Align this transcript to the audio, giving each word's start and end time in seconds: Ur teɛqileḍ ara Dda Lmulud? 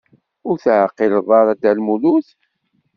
Ur 0.49 0.55
teɛqileḍ 0.63 1.27
ara 1.39 1.57
Dda 1.57 1.71
Lmulud? 1.77 2.27